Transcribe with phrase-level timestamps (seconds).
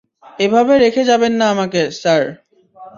[0.39, 2.21] এভাবে রেখে যাবেন না আমাকে, স্যার।